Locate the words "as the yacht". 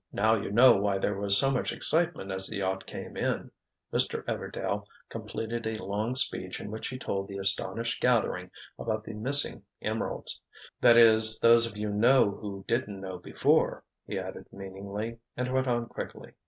2.31-2.87